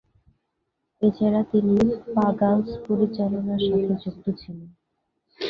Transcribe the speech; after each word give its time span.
এছাড়া, 1.01 1.41
তিনি 1.51 1.75
"পা-গালস" 2.15 2.69
পরিচালনার 2.87 3.61
সাথে 3.67 3.93
যুক্ত 4.03 4.25
ছিলেন। 4.39 4.69